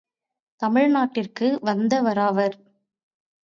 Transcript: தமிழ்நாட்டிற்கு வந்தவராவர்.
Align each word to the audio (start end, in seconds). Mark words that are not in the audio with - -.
தமிழ்நாட்டிற்கு 0.61 1.59
வந்தவராவர். 1.61 2.57